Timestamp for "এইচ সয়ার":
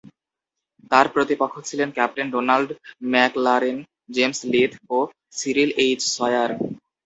5.83-6.49